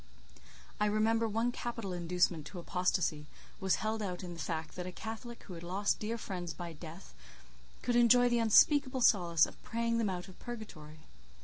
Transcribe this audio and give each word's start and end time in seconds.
I 0.79 0.87
remember 0.87 1.27
one 1.29 1.51
capital 1.51 1.93
inducement 1.93 2.47
to 2.47 2.57
apostacy 2.57 3.27
was 3.59 3.75
held 3.75 4.01
out 4.01 4.23
in 4.23 4.33
the 4.33 4.39
fact 4.39 4.75
that 4.75 4.81
the 4.85 4.91
Catholic 4.91 5.43
who 5.43 5.53
had 5.53 5.61
lost 5.61 5.99
dear 5.99 6.17
friends 6.17 6.55
by 6.55 6.73
death 6.73 7.13
could 7.83 7.95
enjoy 7.95 8.27
the 8.27 8.39
unspeakable 8.39 9.01
solace 9.01 9.45
of 9.45 9.61
praying 9.61 9.99
them 9.99 10.09
out 10.09 10.27
of 10.27 10.39
purgatory. 10.39 11.01